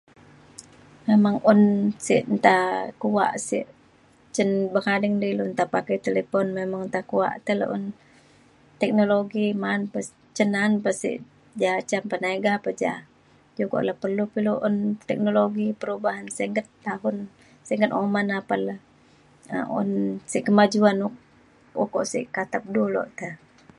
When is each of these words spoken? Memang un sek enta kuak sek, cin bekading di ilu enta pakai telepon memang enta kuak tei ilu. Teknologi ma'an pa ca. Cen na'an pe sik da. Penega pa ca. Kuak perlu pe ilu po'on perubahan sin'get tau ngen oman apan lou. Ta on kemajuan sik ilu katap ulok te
Memang 1.09 1.35
un 1.51 1.59
sek 2.05 2.23
enta 2.33 2.55
kuak 3.01 3.33
sek, 3.49 3.65
cin 4.35 4.49
bekading 4.73 5.15
di 5.21 5.27
ilu 5.33 5.43
enta 5.49 5.63
pakai 5.75 5.97
telepon 6.05 6.45
memang 6.59 6.81
enta 6.87 7.01
kuak 7.11 7.33
tei 7.45 7.55
ilu. 7.57 7.67
Teknologi 8.81 9.45
ma'an 9.61 9.81
pa 9.91 9.99
ca. 10.07 10.11
Cen 10.35 10.49
na'an 10.53 10.73
pe 10.83 10.91
sik 11.01 11.17
da. 11.61 11.71
Penega 12.11 12.53
pa 12.65 12.71
ca. 12.81 12.93
Kuak 13.55 13.71
perlu 14.01 14.23
pe 14.33 14.37
ilu 14.41 14.53
po'on 14.61 14.75
perubahan 15.81 16.27
sin'get 16.37 16.67
tau 16.87 17.07
ngen 17.77 17.91
oman 18.01 18.27
apan 18.39 18.59
lou. 18.67 18.79
Ta 19.47 19.55
on 19.79 19.89
kemajuan 20.47 20.95
sik 21.01 21.87
ilu 21.87 22.19
katap 22.35 22.61
ulok 22.83 23.09
te 23.17 23.27